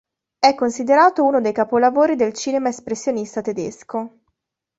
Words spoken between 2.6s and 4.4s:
espressionista tedesco.